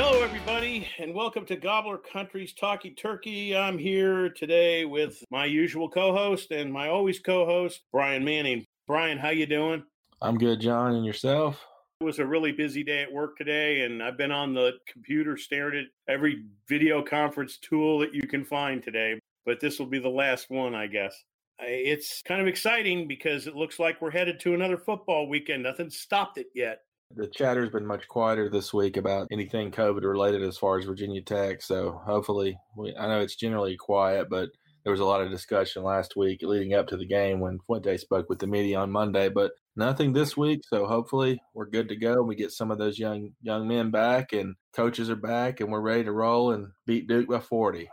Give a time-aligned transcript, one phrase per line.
[0.00, 3.56] Hello, everybody, and welcome to Gobbler Country's Talking Turkey.
[3.56, 8.64] I'm here today with my usual co-host and my always co-host, Brian Manning.
[8.86, 9.82] Brian, how you doing?
[10.22, 11.66] I'm good, John, and yourself?
[12.00, 15.36] It was a really busy day at work today, and I've been on the computer
[15.36, 19.18] staring at every video conference tool that you can find today.
[19.46, 21.24] But this will be the last one, I guess.
[21.58, 25.64] It's kind of exciting because it looks like we're headed to another football weekend.
[25.64, 26.82] Nothing's stopped it yet.
[27.14, 31.22] The chatter's been much quieter this week about anything COVID related as far as Virginia
[31.22, 31.62] Tech.
[31.62, 34.50] So hopefully, we, I know it's generally quiet, but
[34.84, 37.96] there was a lot of discussion last week leading up to the game when Fuente
[37.96, 40.60] spoke with the media on Monday, but nothing this week.
[40.68, 42.12] So hopefully, we're good to go.
[42.12, 45.72] And we get some of those young young men back, and coaches are back, and
[45.72, 47.88] we're ready to roll and beat Duke by 40.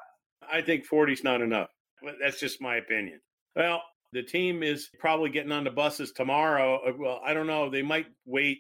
[0.51, 1.69] I think 40 is not enough.
[2.21, 3.21] That's just my opinion.
[3.55, 6.79] Well, the team is probably getting on the buses tomorrow.
[6.85, 7.69] Uh, Well, I don't know.
[7.69, 8.59] They might wait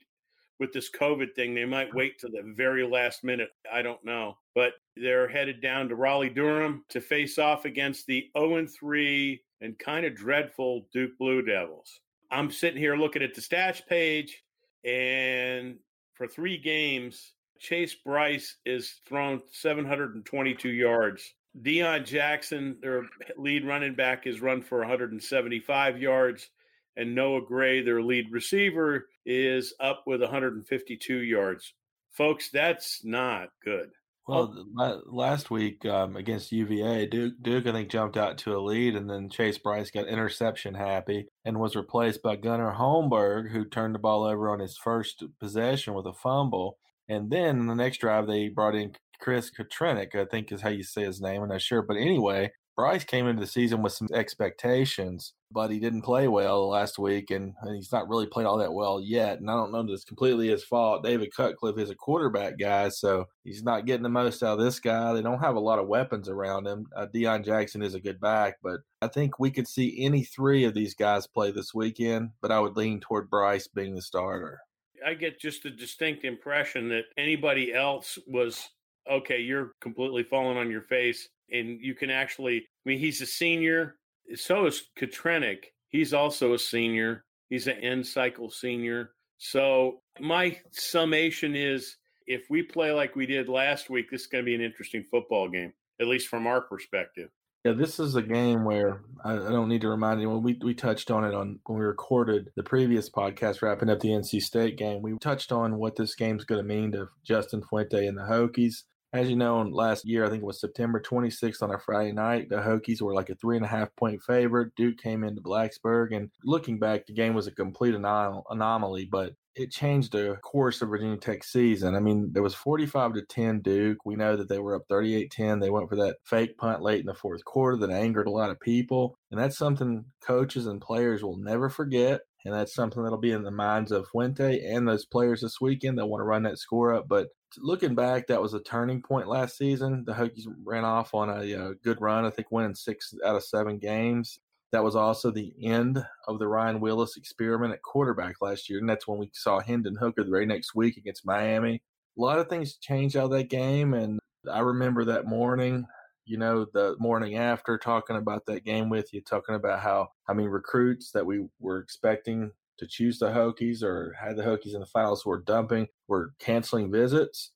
[0.59, 1.53] with this COVID thing.
[1.53, 3.49] They might wait to the very last minute.
[3.71, 4.37] I don't know.
[4.53, 9.77] But they're headed down to Raleigh Durham to face off against the 0 3 and
[9.79, 11.99] kind of dreadful Duke Blue Devils.
[12.31, 14.43] I'm sitting here looking at the stats page,
[14.83, 15.77] and
[16.13, 21.33] for three games, Chase Brice is thrown 722 yards.
[21.61, 23.03] Deon Jackson, their
[23.37, 26.49] lead running back, is run for 175 yards.
[26.97, 31.73] And Noah Gray, their lead receiver, is up with 152 yards.
[32.11, 33.89] Folks, that's not good.
[34.27, 34.65] Well,
[35.05, 39.07] last week um, against UVA, Duke, Duke I think jumped out to a lead, and
[39.07, 43.99] then Chase Brice got interception happy and was replaced by Gunnar Holmberg, who turned the
[43.99, 46.79] ball over on his first possession with a fumble.
[47.07, 50.69] And then in the next drive, they brought in Chris Katrenick, I think is how
[50.69, 51.43] you say his name.
[51.43, 55.79] I'm not sure, but anyway, Brice came into the season with some expectations, but he
[55.79, 59.39] didn't play well last week, and he's not really played all that well yet.
[59.39, 61.03] And I don't know that it's completely his fault.
[61.03, 64.79] David Cutcliffe is a quarterback guy, so he's not getting the most out of this
[64.79, 65.13] guy.
[65.13, 66.87] They don't have a lot of weapons around him.
[66.95, 70.65] Uh, Deon Jackson is a good back, but I think we could see any three
[70.65, 74.59] of these guys play this weekend, but I would lean toward Brice being the starter.
[75.05, 78.69] I get just a distinct impression that anybody else was
[79.09, 81.29] okay, you're completely falling on your face.
[81.51, 83.97] And you can actually, I mean, he's a senior.
[84.35, 85.65] So is Katrenick.
[85.89, 87.23] He's also a senior.
[87.49, 89.11] He's an end cycle senior.
[89.37, 91.97] So my summation is
[92.27, 95.03] if we play like we did last week, this is going to be an interesting
[95.11, 97.29] football game, at least from our perspective.
[97.65, 100.43] Yeah, this is a game where I, I don't need to remind anyone.
[100.43, 104.09] We we touched on it on when we recorded the previous podcast, wrapping up the
[104.09, 105.01] NC State game.
[105.01, 108.83] We touched on what this game's going to mean to Justin Fuente and the Hokies.
[109.15, 112.49] As you know, last year I think it was September 26th on a Friday night.
[112.49, 114.75] The Hokies were like a three and a half point favorite.
[114.75, 119.31] Duke came into Blacksburg, and looking back, the game was a complete anom- anomaly, but
[119.55, 121.95] it changed the course of Virginia Tech season.
[121.95, 123.99] I mean, there was 45 to 10 Duke.
[124.03, 125.61] We know that they were up 38-10.
[125.61, 128.49] They went for that fake punt late in the fourth quarter that angered a lot
[128.49, 129.17] of people.
[129.31, 132.19] And that's something coaches and players will never forget.
[132.45, 135.97] And that's something that'll be in the minds of Fuente and those players this weekend
[135.97, 137.07] that want to run that score up.
[137.07, 140.03] But looking back, that was a turning point last season.
[140.05, 143.43] The Hokies ran off on a uh, good run, I think winning six out of
[143.43, 144.39] seven games.
[144.71, 148.79] That was also the end of the Ryan Willis experiment at quarterback last year.
[148.79, 151.81] And that's when we saw Hendon Hooker the very next week against Miami.
[152.17, 153.93] A lot of things changed out of that game.
[153.93, 154.19] And
[154.51, 155.87] I remember that morning,
[156.25, 160.33] you know, the morning after talking about that game with you, talking about how, I
[160.33, 164.79] mean, recruits that we were expecting to choose the Hokies or had the Hokies in
[164.79, 167.51] the finals were dumping, were canceling visits.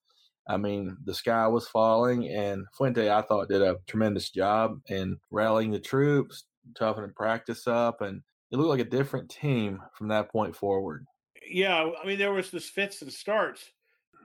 [0.48, 5.18] I mean, the sky was falling, and Fuente, I thought, did a tremendous job in
[5.30, 6.46] rallying the troops,
[6.76, 8.22] toughening practice up, and
[8.52, 11.06] it looked like a different team from that point forward.
[11.48, 13.72] Yeah, I mean there was this fits and starts,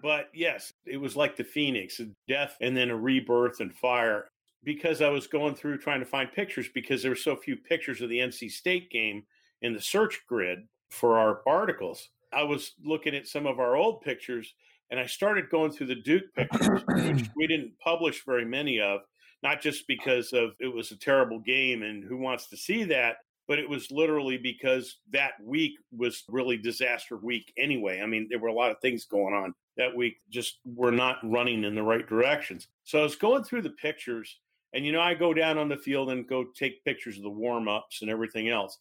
[0.02, 4.26] but yes, it was like the phoenix, death and then a rebirth and fire.
[4.64, 8.00] Because I was going through trying to find pictures because there were so few pictures
[8.00, 9.24] of the NC State game
[9.62, 12.08] in the search grid for our articles.
[12.32, 14.54] I was looking at some of our old pictures
[14.90, 19.00] and I started going through the Duke pictures, which we didn't publish very many of,
[19.42, 23.16] not just because of it was a terrible game and who wants to see that,
[23.46, 28.00] but it was literally because that week was really disaster week anyway.
[28.00, 31.18] I mean, there were a lot of things going on that week, just were not
[31.24, 32.68] running in the right directions.
[32.84, 34.38] So I was going through the pictures,
[34.74, 37.30] and you know, I go down on the field and go take pictures of the
[37.30, 38.78] warm ups and everything else.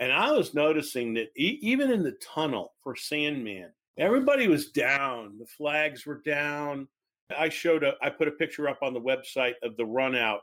[0.00, 5.38] And I was noticing that e- even in the tunnel for Sandman, everybody was down.
[5.38, 6.88] The flags were down.
[7.36, 10.40] I showed a, I put a picture up on the website of the run out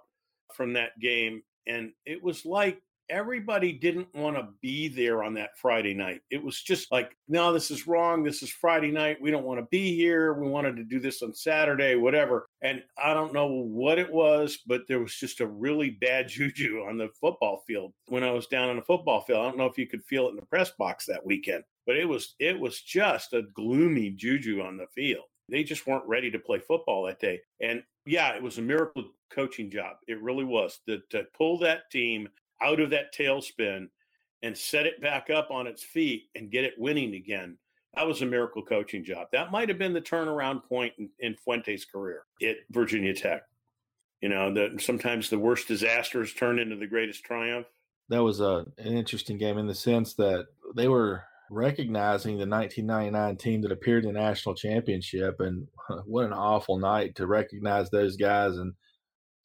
[0.53, 5.57] from that game, and it was like everybody didn't want to be there on that
[5.57, 6.21] Friday night.
[6.31, 8.23] It was just like, no, this is wrong.
[8.23, 9.21] This is Friday night.
[9.21, 10.33] We don't want to be here.
[10.33, 12.47] We wanted to do this on Saturday, whatever.
[12.61, 16.83] And I don't know what it was, but there was just a really bad juju
[16.87, 19.39] on the football field when I was down on the football field.
[19.39, 21.97] I don't know if you could feel it in the press box that weekend, but
[21.97, 25.25] it was it was just a gloomy juju on the field.
[25.47, 27.39] They just weren't ready to play football that day.
[27.61, 29.97] And yeah, it was a miracle coaching job.
[30.07, 32.29] It really was to, to pull that team
[32.61, 33.87] out of that tailspin
[34.43, 37.57] and set it back up on its feet and get it winning again.
[37.95, 39.27] That was a miracle coaching job.
[39.31, 43.43] That might have been the turnaround point in, in Fuente's career at Virginia Tech.
[44.21, 47.67] You know, that sometimes the worst disasters turn into the greatest triumph.
[48.09, 53.37] That was a, an interesting game in the sense that they were recognizing the 1999
[53.37, 55.67] team that appeared in the national championship, and
[56.05, 58.73] what an awful night to recognize those guys and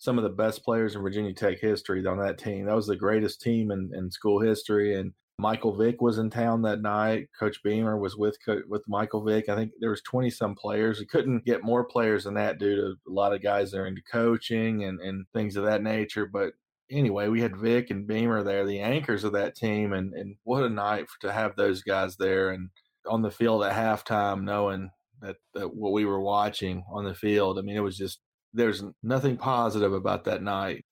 [0.00, 2.64] some of the best players in Virginia Tech history on that team.
[2.64, 4.98] That was the greatest team in, in school history.
[4.98, 7.28] And Michael Vick was in town that night.
[7.38, 8.36] Coach Beamer was with
[8.66, 9.50] with Michael Vick.
[9.50, 10.98] I think there was twenty some players.
[10.98, 13.86] We couldn't get more players than that due to a lot of guys that are
[13.86, 16.26] into coaching and, and things of that nature.
[16.26, 16.54] But
[16.90, 20.64] anyway, we had Vick and Beamer there, the anchors of that team, and and what
[20.64, 22.70] a night to have those guys there and
[23.06, 27.58] on the field at halftime, knowing that, that what we were watching on the field.
[27.58, 28.20] I mean, it was just
[28.52, 30.84] there's nothing positive about that night.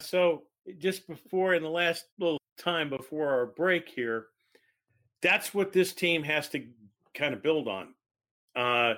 [0.00, 0.42] So
[0.78, 4.26] just before in the last little time before our break here,
[5.22, 6.64] that's what this team has to
[7.14, 7.94] kind of build on.
[8.54, 8.94] Uh,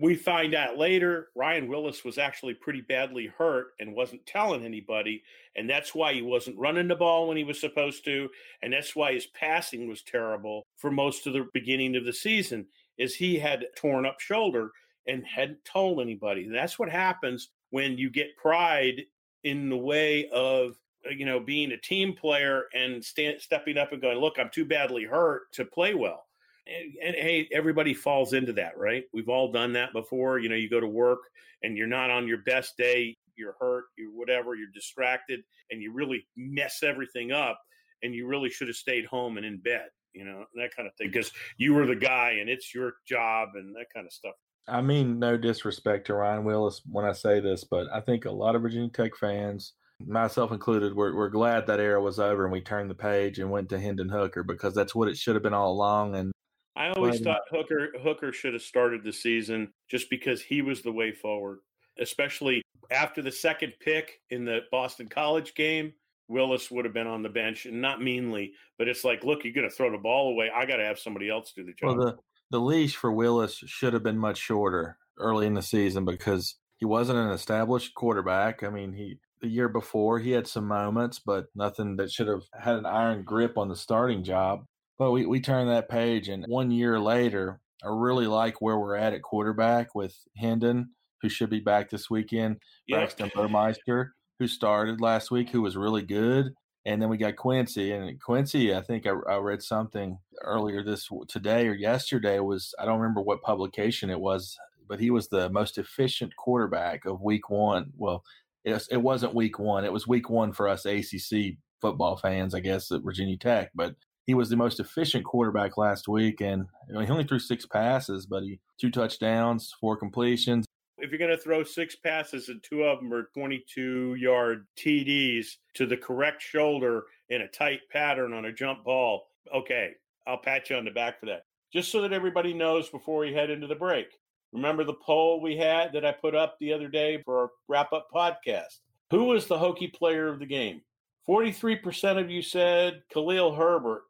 [0.00, 5.22] we find out later Ryan Willis was actually pretty badly hurt and wasn't telling anybody,
[5.56, 8.28] and that's why he wasn't running the ball when he was supposed to,
[8.62, 12.66] and that's why his passing was terrible for most of the beginning of the season.
[12.96, 14.70] Is he had torn up shoulder
[15.08, 16.44] and hadn't told anybody.
[16.44, 19.02] And that's what happens when you get pride
[19.44, 24.02] in the way of uh, you know being a team player and stepping up and
[24.02, 26.26] going, "Look, I'm too badly hurt to play well."
[26.66, 29.04] And, and, hey, everybody falls into that, right?
[29.14, 30.38] We've all done that before.
[30.38, 31.20] You know, you go to work
[31.62, 35.40] and you're not on your best day, you're hurt, you're whatever, you're distracted,
[35.70, 37.58] and you really mess everything up,
[38.02, 40.94] and you really should have stayed home and in bed, you know, that kind of
[40.96, 44.34] thing, because you were the guy and it's your job and that kind of stuff.
[44.68, 48.30] I mean, no disrespect to Ryan Willis when I say this, but I think a
[48.30, 49.72] lot of Virginia Tech fans,
[50.06, 53.50] myself included, we're, we're glad that era was over and we turned the page and
[53.50, 56.16] went to Hendon Hooker because that's what it should have been all along.
[56.16, 56.32] And
[56.76, 60.92] I always thought Hooker Hooker should have started the season just because he was the
[60.92, 61.58] way forward,
[61.98, 65.92] especially after the second pick in the Boston College game.
[66.28, 69.54] Willis would have been on the bench, and not meanly, but it's like, look, you're
[69.54, 70.50] going to throw the ball away.
[70.54, 71.96] I got to have somebody else do the job.
[71.96, 72.18] Well, the,
[72.50, 76.84] the leash for Willis should have been much shorter early in the season because he
[76.84, 78.62] wasn't an established quarterback.
[78.62, 82.42] I mean, he the year before he had some moments, but nothing that should have
[82.58, 84.64] had an iron grip on the starting job.
[84.98, 88.96] But we, we turned that page, and one year later, I really like where we're
[88.96, 90.90] at at quarterback with Hendon,
[91.22, 92.56] who should be back this weekend.
[92.88, 96.52] Braxton Burmeister, who started last week, who was really good.
[96.88, 101.06] And then we got Quincy, and Quincy, I think I, I, read something earlier this
[101.28, 104.56] today or yesterday was I don't remember what publication it was,
[104.88, 107.92] but he was the most efficient quarterback of Week One.
[107.98, 108.24] Well,
[108.64, 112.60] it, it wasn't Week One; it was Week One for us ACC football fans, I
[112.60, 113.70] guess, at Virginia Tech.
[113.74, 117.38] But he was the most efficient quarterback last week, and you know, he only threw
[117.38, 120.64] six passes, but he two touchdowns, four completions,
[120.98, 125.56] if you're going to throw six passes and two of them are 22 yard TDs
[125.74, 129.92] to the correct shoulder in a tight pattern on a jump ball, okay,
[130.26, 131.44] I'll pat you on the back for that.
[131.72, 134.06] Just so that everybody knows before we head into the break.
[134.52, 137.92] Remember the poll we had that I put up the other day for our wrap
[137.92, 138.80] up podcast?
[139.10, 140.82] Who was the Hokie player of the game
[141.28, 144.02] 43% of you said Khalil Herbert,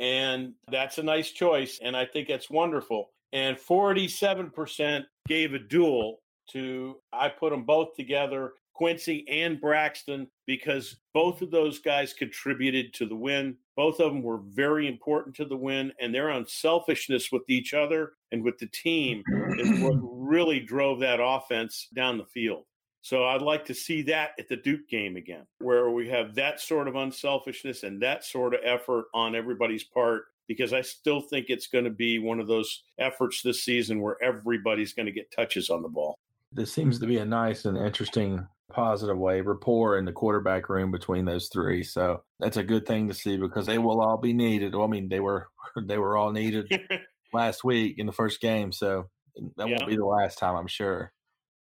[0.00, 3.10] and that's a nice choice, and I think it's wonderful.
[3.32, 6.18] And 47% gave a duel
[6.52, 12.92] to, I put them both together, Quincy and Braxton, because both of those guys contributed
[12.94, 13.56] to the win.
[13.74, 18.12] Both of them were very important to the win, and their unselfishness with each other
[18.32, 19.22] and with the team
[19.58, 22.64] is what really drove that offense down the field.
[23.06, 26.60] So I'd like to see that at the Duke game again, where we have that
[26.60, 31.46] sort of unselfishness and that sort of effort on everybody's part, because I still think
[31.48, 35.30] it's going to be one of those efforts this season where everybody's going to get
[35.30, 36.18] touches on the ball.
[36.56, 40.90] This seems to be a nice and interesting positive way rapport in the quarterback room
[40.90, 41.82] between those three.
[41.82, 44.74] So that's a good thing to see because they will all be needed.
[44.74, 45.48] Well, I mean, they were
[45.86, 46.66] they were all needed
[47.32, 49.10] last week in the first game, so
[49.56, 49.76] that Yeah.
[49.76, 51.12] won't be the last time, I'm sure.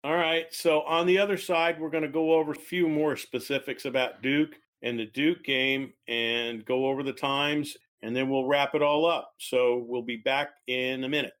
[0.04, 0.46] All right.
[0.52, 4.22] So on the other side, we're going to go over a few more specifics about
[4.22, 8.82] Duke and the Duke game and go over the times, and then we'll wrap it
[8.82, 9.32] all up.
[9.38, 11.32] So we'll be back in a minute.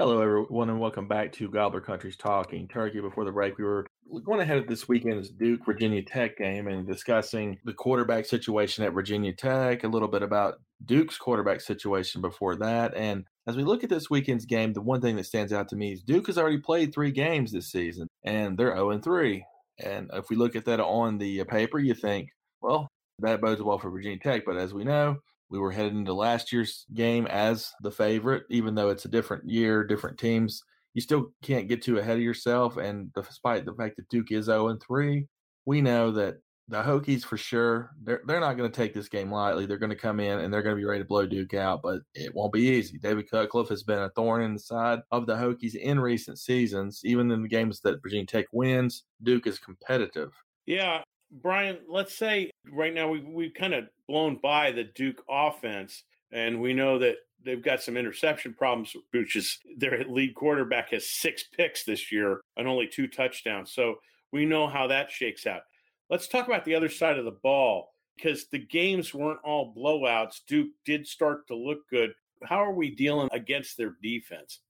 [0.00, 3.00] Hello, everyone, and welcome back to Gobbler Country's Talking Turkey.
[3.00, 3.86] Before the break, we were
[4.24, 8.94] going ahead of this weekend's Duke Virginia Tech game and discussing the quarterback situation at
[8.94, 10.54] Virginia Tech, a little bit about
[10.86, 12.96] Duke's quarterback situation before that.
[12.96, 15.76] And as we look at this weekend's game, the one thing that stands out to
[15.76, 19.44] me is Duke has already played three games this season, and they're 0 3.
[19.84, 22.30] And if we look at that on the uh, paper, you think,
[22.62, 22.88] well,
[23.18, 24.46] that bodes well for Virginia Tech.
[24.46, 25.18] But as we know,
[25.50, 29.48] we were headed into last year's game as the favorite, even though it's a different
[29.48, 30.62] year, different teams.
[30.94, 32.76] You still can't get too ahead of yourself.
[32.76, 35.26] And despite the fact that Duke is 0 3,
[35.66, 36.36] we know that
[36.68, 39.66] the Hokies for sure, they're, they're not going to take this game lightly.
[39.66, 41.82] They're going to come in and they're going to be ready to blow Duke out,
[41.82, 42.96] but it won't be easy.
[42.98, 47.00] David Cutcliffe has been a thorn in the side of the Hokies in recent seasons.
[47.04, 50.32] Even in the games that Virginia Tech wins, Duke is competitive.
[50.66, 56.02] Yeah, Brian, let's say right now we, we've kind of blown by the Duke offense,
[56.32, 61.08] and we know that they've got some interception problems, which is their lead quarterback has
[61.08, 63.72] six picks this year and only two touchdowns.
[63.72, 63.96] So
[64.32, 65.62] we know how that shakes out.
[66.08, 70.40] Let's talk about the other side of the ball because the games weren't all blowouts.
[70.46, 72.10] Duke did start to look good.
[72.44, 74.60] How are we dealing against their defense?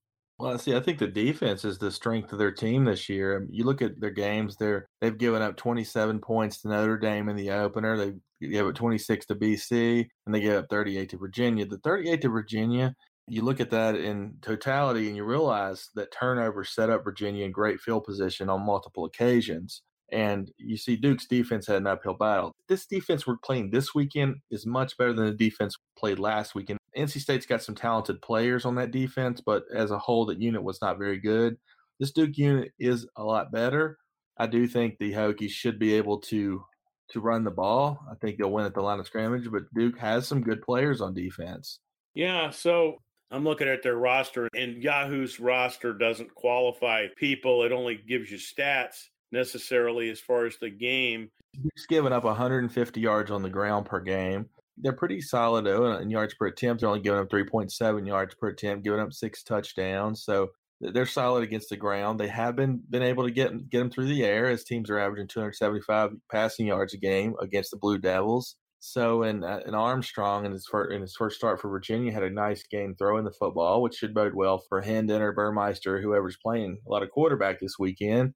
[0.40, 3.36] Well, see, I think the defense is the strength of their team this year.
[3.36, 7.28] Um, You look at their games; they're they've given up 27 points to Notre Dame
[7.28, 7.96] in the opener.
[7.98, 8.14] They
[8.48, 11.66] gave up 26 to BC, and they gave up 38 to Virginia.
[11.66, 12.94] The 38 to Virginia,
[13.28, 17.52] you look at that in totality, and you realize that turnover set up Virginia in
[17.52, 19.82] great field position on multiple occasions.
[20.12, 22.56] And you see Duke's defense had an uphill battle.
[22.68, 26.79] This defense we're playing this weekend is much better than the defense played last weekend.
[26.96, 30.62] NC State's got some talented players on that defense, but as a whole, that unit
[30.62, 31.56] was not very good.
[31.98, 33.98] This Duke unit is a lot better.
[34.38, 36.64] I do think the Hokies should be able to
[37.10, 37.98] to run the ball.
[38.10, 41.00] I think they'll win at the line of scrimmage, but Duke has some good players
[41.00, 41.80] on defense.
[42.14, 42.98] Yeah, so
[43.30, 47.64] I'm looking at their roster, and Yahoo's roster doesn't qualify people.
[47.64, 51.30] It only gives you stats necessarily as far as the game.
[51.60, 54.48] Duke's given up 150 yards on the ground per game.
[54.82, 56.80] They're pretty solid though in yards per attempt.
[56.80, 60.24] They're only giving up 3.7 yards per attempt, giving up six touchdowns.
[60.24, 62.18] So they're solid against the ground.
[62.18, 64.98] They have been been able to get get them through the air as teams are
[64.98, 68.56] averaging 275 passing yards a game against the Blue Devils.
[68.80, 72.22] So and uh, and Armstrong in his first in his first start for Virginia had
[72.22, 76.38] a nice game throwing the football, which should bode well for Hendon or Burmeister, whoever's
[76.42, 78.32] playing a lot of quarterback this weekend.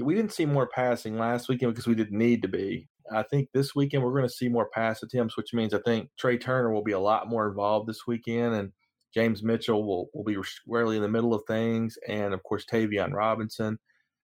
[0.00, 2.88] We didn't see more passing last weekend because we didn't need to be.
[3.12, 6.10] I think this weekend we're going to see more pass attempts, which means I think
[6.18, 8.72] Tre Turner will be a lot more involved this weekend, and
[9.14, 13.12] James Mitchell will, will be squarely in the middle of things, and of course Tayvion
[13.12, 13.78] Robinson.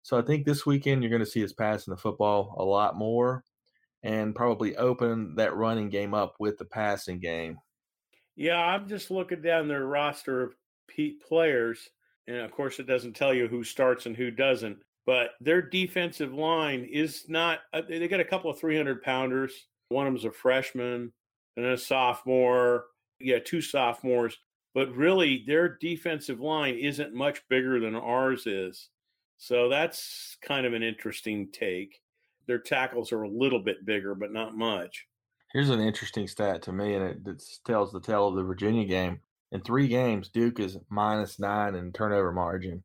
[0.03, 2.95] So I think this weekend you're going to see us passing the football a lot
[2.95, 3.43] more,
[4.03, 7.57] and probably open that running game up with the passing game.
[8.35, 10.53] Yeah, I'm just looking down their roster of
[10.87, 11.89] Pete players,
[12.27, 14.77] and of course, it doesn't tell you who starts and who doesn't.
[15.07, 17.61] But their defensive line is not.
[17.73, 19.53] uh, They got a couple of 300 pounders.
[19.89, 21.13] One of them's a freshman
[21.55, 22.85] and a sophomore.
[23.19, 24.37] Yeah, two sophomores.
[24.75, 28.89] But really, their defensive line isn't much bigger than ours is.
[29.37, 31.99] So that's kind of an interesting take.
[32.45, 35.07] Their tackles are a little bit bigger, but not much.
[35.53, 38.85] Here's an interesting stat to me, and it, it tells the tale of the Virginia
[38.85, 39.21] game.
[39.53, 42.83] In three games, Duke is minus nine in turnover margin.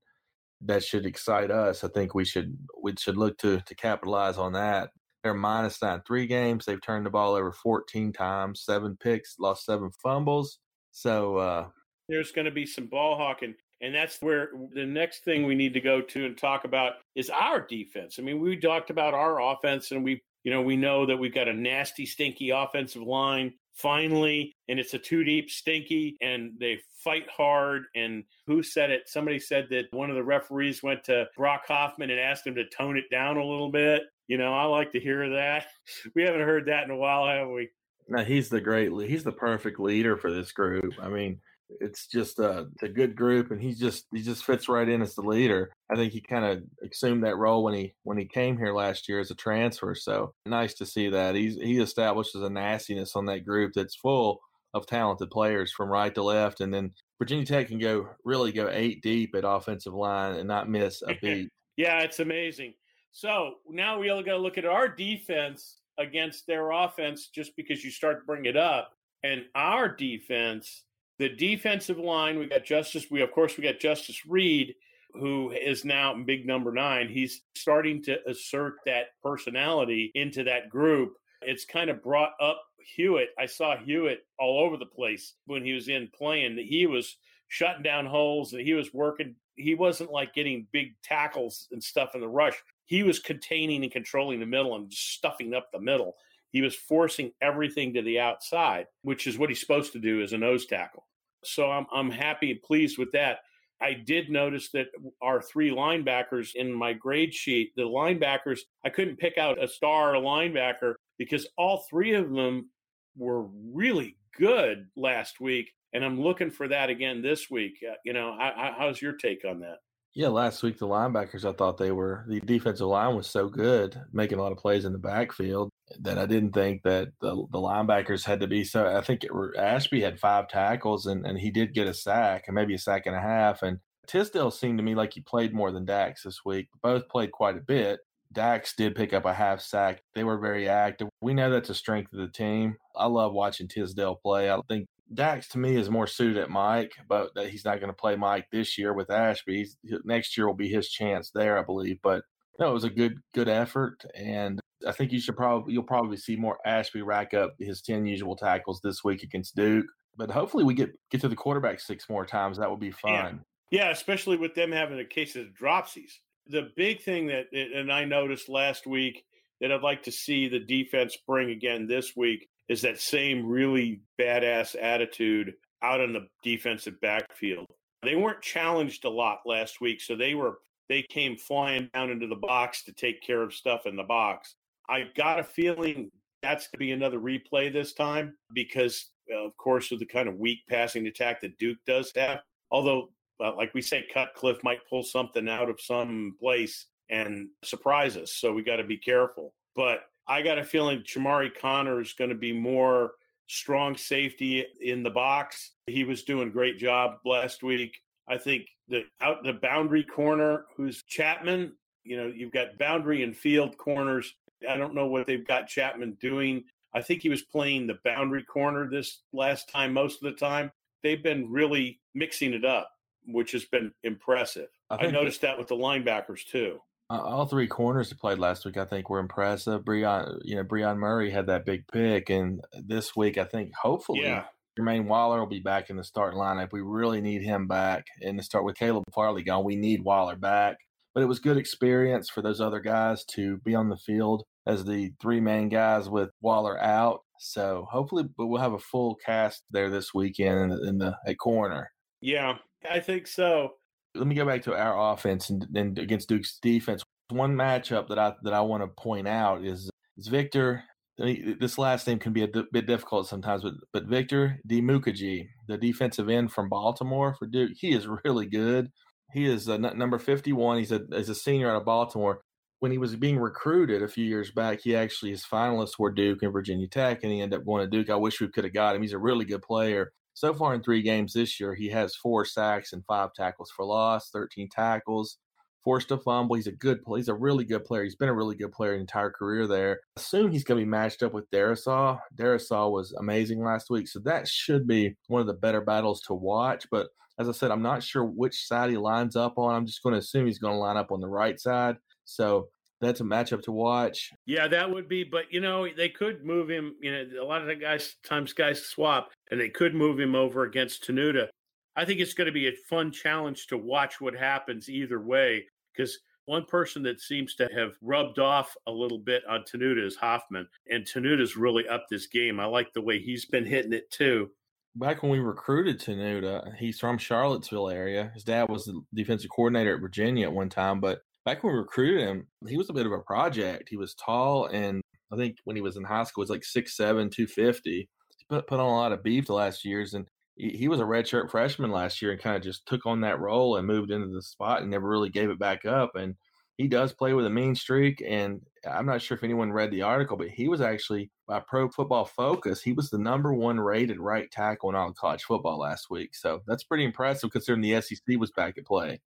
[0.65, 1.85] That should excite us.
[1.85, 4.91] I think we should we should look to to capitalize on that.
[5.23, 6.65] They're minus nine three games.
[6.65, 10.59] They've turned the ball over 14 times, seven picks, lost seven fumbles.
[10.91, 11.69] So uh,
[12.09, 13.55] there's going to be some ball hawking.
[13.81, 17.31] And that's where the next thing we need to go to and talk about is
[17.31, 18.17] our defense.
[18.19, 21.35] I mean, we talked about our offense and we You know, we know that we've
[21.35, 26.81] got a nasty, stinky offensive line finally, and it's a two deep stinky, and they
[27.03, 27.85] fight hard.
[27.95, 29.09] And who said it?
[29.09, 32.69] Somebody said that one of the referees went to Brock Hoffman and asked him to
[32.69, 34.03] tone it down a little bit.
[34.29, 35.67] You know, I like to hear that.
[36.15, 37.71] We haven't heard that in a while, have we?
[38.09, 38.91] No, he's the great.
[39.09, 40.95] He's the perfect leader for this group.
[41.01, 41.41] I mean,
[41.81, 45.15] it's just a, a good group, and he just he just fits right in as
[45.15, 45.71] the leader.
[45.91, 49.09] I think he kind of assumed that role when he when he came here last
[49.09, 49.95] year as a transfer.
[49.95, 54.41] So nice to see that he's he establishes a nastiness on that group that's full
[54.75, 58.69] of talented players from right to left, and then Virginia Tech can go really go
[58.71, 61.51] eight deep at offensive line and not miss a beat.
[61.77, 62.75] yeah, it's amazing.
[63.13, 67.85] So now we all got to look at our defense against their offense, just because
[67.85, 68.93] you start to bring it up,
[69.23, 70.85] and our defense
[71.19, 73.11] the defensive line, we got Justus.
[73.11, 74.75] We of course we got Justus Reed,
[75.15, 77.09] who is now big number nine.
[77.09, 81.15] He's starting to assert that personality into that group.
[81.43, 82.63] It's kind of brought up
[82.97, 83.31] Hewitt.
[83.39, 86.59] I saw Hewitt all over the place when he was in playing.
[86.59, 87.17] He was
[87.49, 89.35] shutting down holes and he was working.
[89.57, 92.57] He wasn't like getting big tackles and stuff in the rush.
[92.87, 96.17] He was containing and controlling the middle and stuffing up the middle.
[96.53, 100.33] He was forcing everything to the outside, which is what he's supposed to do as
[100.33, 101.07] a nose tackle.
[101.45, 103.39] So I'm, I'm happy and pleased with that.
[103.81, 104.89] I did notice that
[105.21, 110.15] our three linebackers in my grade sheet, the linebackers, I couldn't pick out a star
[110.15, 112.71] linebacker because all three of them
[113.17, 115.73] were really good last week.
[115.95, 117.85] And I'm looking for that again this week.
[117.87, 119.79] Uh, you know, how's your take on that?
[120.15, 124.01] Yeah, last week the linebackers, I thought they were the defensive line was so good,
[124.13, 127.59] making a lot of plays in the backfield that I didn't think that the, the
[127.59, 128.87] linebackers had to be so.
[128.87, 132.55] I think it, Ashby had five tackles and, and he did get a sack and
[132.55, 133.63] maybe a sack and a half.
[133.63, 136.69] And Tisdale seemed to me like he played more than Dax this week.
[136.83, 138.01] Both played quite a bit.
[138.33, 140.03] Dax did pick up a half sack.
[140.15, 141.09] They were very active.
[141.21, 142.77] We know that's a strength of the team.
[142.97, 144.51] I love watching Tisdale play.
[144.51, 147.91] I think Dax to me is more suited at Mike, but that he's not going
[147.91, 149.59] to play Mike this year with Ashby.
[149.59, 151.99] He's, next year will be his chance there, I believe.
[152.03, 152.23] But
[152.59, 156.17] no, it was a good good effort, and I think you should probably you'll probably
[156.17, 159.87] see more Ashby rack up his ten usual tackles this week against Duke.
[160.17, 162.59] But hopefully we get get to the quarterback six more times.
[162.59, 163.41] That would be fun.
[163.71, 166.13] Yeah, yeah especially with them having a case of dropsies.
[166.49, 169.25] The big thing that and I noticed last week
[169.61, 174.01] that I'd like to see the defense bring again this week is that same really
[174.21, 177.67] badass attitude out on the defensive backfield.
[178.03, 182.27] They weren't challenged a lot last week, so they were they came flying down into
[182.27, 184.57] the box to take care of stuff in the box.
[184.89, 186.11] I got a feeling
[186.43, 190.39] that's going to be another replay this time because, of course, with the kind of
[190.39, 192.41] weak passing attack that Duke does have.
[192.71, 193.11] Although,
[193.43, 198.33] uh, like we say, Cutcliffe might pull something out of some place and surprise us.
[198.33, 199.55] So we got to be careful.
[199.77, 203.13] But I got a feeling Chamarri Connor is going to be more
[203.47, 205.73] strong safety in the box.
[205.87, 207.99] He was doing great job last week.
[208.29, 211.73] I think the out the boundary corner, who's Chatman.
[212.05, 214.35] You know, you've got boundary and field corners.
[214.69, 216.65] I don't know what they've got Chatman doing.
[216.95, 220.71] I think he was playing the boundary corner this last time most of the time.
[221.03, 222.91] They've been really mixing it up,
[223.27, 224.69] which has been impressive.
[224.91, 226.81] I, I noticed that with the linebackers too.
[227.11, 229.85] Uh, all three corners that played last week, I think, were impressive.
[229.85, 234.23] Brion, you know, Brion Murray had that big pick, and this week, I think, hopefully,
[234.23, 234.45] yeah.
[234.79, 236.73] Jermaine Waller will be back in the starting lineup.
[236.73, 238.07] We really need him back.
[238.21, 240.77] And to start with Caleb Farley gone, we need Waller back.
[241.15, 244.85] But it was good experience for those other guys to be on the field as
[244.85, 247.21] the three main guys with Waller out.
[247.39, 251.17] So hopefully, but we'll have a full cast there this weekend in the, in the
[251.27, 251.91] at corner.
[252.21, 252.59] Yeah,
[252.89, 253.73] I think so
[254.15, 257.03] let me go back to our offense and, and against Duke's defense.
[257.31, 260.85] One matchup that I that I want to point out is is Victor.
[261.19, 265.77] This last name can be a d- bit difficult sometimes, but but Victor Dimukeje, the
[265.77, 268.91] defensive end from Baltimore for Duke, he is really good.
[269.33, 270.79] He is number fifty one.
[270.79, 272.41] He's a as a senior out of Baltimore.
[272.81, 276.43] When he was being recruited a few years back, he actually his finalists were Duke
[276.43, 278.11] and Virginia Tech, and he ended up going to Duke.
[278.11, 279.03] I wish we could have got him.
[279.03, 280.13] He's a really good player.
[280.35, 283.85] So far in three games this year, he has four sacks and five tackles for
[283.85, 285.39] loss, 13 tackles,
[285.85, 286.57] forced a fumble.
[286.57, 287.19] He's a good player.
[287.19, 288.05] He's a really good player.
[288.05, 290.01] He's been a really good player his entire career there.
[290.17, 292.19] Soon he's going to be matched up with Darrisaw.
[292.37, 296.35] Darrisaw was amazing last week, so that should be one of the better battles to
[296.35, 296.87] watch.
[296.91, 299.75] But as I said, I'm not sure which side he lines up on.
[299.75, 301.97] I'm just going to assume he's going to line up on the right side.
[302.25, 302.69] So
[303.01, 304.31] that's a matchup to watch.
[304.47, 305.25] Yeah, that would be.
[305.25, 306.95] But you know, they could move him.
[307.01, 310.35] You know, a lot of the guys times guys swap, and they could move him
[310.35, 311.49] over against Tenuta.
[311.97, 315.67] I think it's going to be a fun challenge to watch what happens either way
[315.95, 320.17] because One person that seems to have rubbed off a little bit on Tenuta is
[320.17, 322.59] Hoffman, and Tenuta's really upped this game.
[322.59, 324.51] I like the way he's been hitting it too.
[324.97, 328.33] Back when we recruited Tenuta, uh, he's from Charlottesville area.
[328.35, 331.79] His dad was the defensive coordinator at Virginia at one time, but back when we
[331.79, 333.89] recruited him, he was a bit of a project.
[333.89, 335.01] He was tall, and
[335.33, 337.91] I think when he was in high school, he was like 6'7", 250.
[337.91, 338.09] He
[338.49, 340.27] put, put on a lot of beef the last years, and
[340.57, 343.41] he, he was a redshirt freshman last year and kind of just took on that
[343.41, 346.15] role and moved into the spot and never really gave it back up.
[346.15, 346.37] And
[346.77, 348.23] he does play with a mean streak.
[348.27, 348.61] And
[348.91, 352.25] I'm not sure if anyone read the article, but he was actually by Pro Football
[352.25, 356.35] Focus, he was the number one rated right tackle in all college football last week.
[356.35, 359.21] So that's pretty impressive considering the SEC was back at play.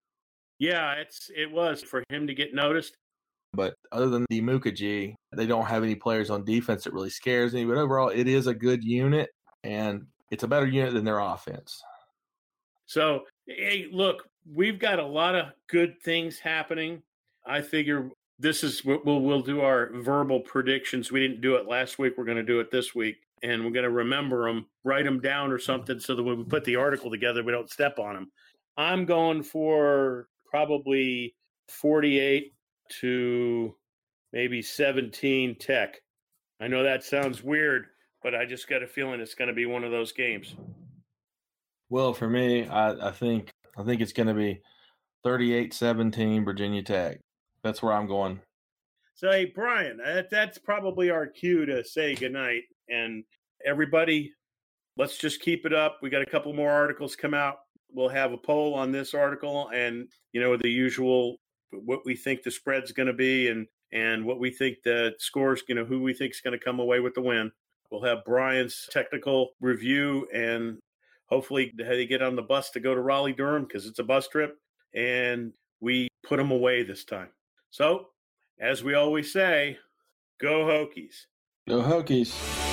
[0.58, 2.96] Yeah, it's it was for him to get noticed.
[3.52, 7.64] But other than Dimukeje, they don't have any players on defense that really scares me.
[7.64, 9.30] But overall, it is a good unit,
[9.62, 11.82] and it's a better unit than their offense.
[12.86, 17.02] So, hey, look, we've got a lot of good things happening.
[17.46, 21.10] I figure this is we'll we'll do our verbal predictions.
[21.10, 22.14] We didn't do it last week.
[22.16, 25.20] We're going to do it this week, and we're going to remember them, write them
[25.20, 25.64] down or mm-hmm.
[25.64, 28.32] something, so that when we put the article together, we don't step on them.
[28.76, 31.34] I'm going for probably
[31.68, 32.52] 48
[33.00, 33.74] to
[34.32, 36.00] maybe 17 Tech.
[36.60, 37.86] I know that sounds weird,
[38.24, 40.56] but I just got a feeling it's going to be one of those games.
[41.90, 44.60] Well, for me, I, I think I think it's going to be
[45.24, 47.20] 38-17 Virginia Tech.
[47.62, 48.40] That's where I'm going.
[49.14, 52.62] So, hey, Brian, uh, that, that's probably our cue to say goodnight.
[52.88, 53.24] And
[53.64, 54.32] everybody,
[54.96, 55.98] let's just keep it up.
[56.02, 57.56] We got a couple more articles come out.
[57.92, 61.36] We'll have a poll on this article and, you know, the usual
[61.70, 65.62] what we think the spread's going to be and and what we think the scores,
[65.68, 67.52] you know, who we think is going to come away with the win.
[67.90, 70.78] We'll have Brian's technical review and
[71.26, 74.28] hopefully they get on the bus to go to Raleigh Durham because it's a bus
[74.28, 74.58] trip
[74.94, 77.28] and we put them away this time.
[77.70, 78.08] So,
[78.60, 79.78] as we always say,
[80.40, 81.26] go Hokies.
[81.68, 82.63] Go Hokies.